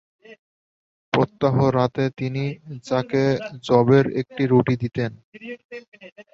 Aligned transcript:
প্রত্যহ 1.13 1.55
রাতে 1.77 2.03
তিনি 2.19 2.43
তাকে 2.89 3.21
যবের 3.67 4.05
একটি 4.21 4.43
রুটি 4.47 4.75
দিতেন। 4.83 5.11